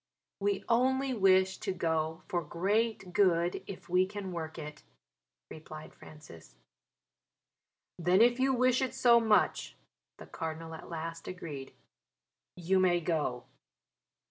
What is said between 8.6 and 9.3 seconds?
it so